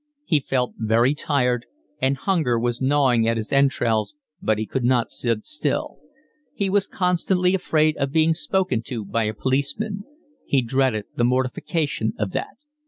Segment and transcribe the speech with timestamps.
[0.25, 1.67] He felt very tired,
[2.01, 5.99] and hunger was gnawing at his entrails, but he could not sit still;
[6.55, 10.03] he was constantly afraid of being spoken to by a policeman.
[10.47, 12.57] He dreaded the mortification of that.